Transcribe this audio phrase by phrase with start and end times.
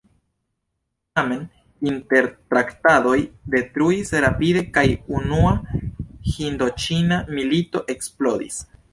[1.17, 1.41] Tamen,
[1.89, 3.17] intertraktadoj
[3.55, 4.83] detruis rapide kaj
[5.17, 5.51] Unua
[6.37, 8.59] Hindoĉina Milito eksplodis.